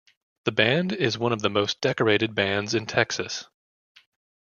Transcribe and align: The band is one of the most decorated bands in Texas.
The 0.45 0.51
band 0.51 0.93
is 0.93 1.19
one 1.19 1.31
of 1.31 1.43
the 1.43 1.49
most 1.51 1.79
decorated 1.79 2.33
bands 2.33 2.73
in 2.73 2.87
Texas. 2.87 3.45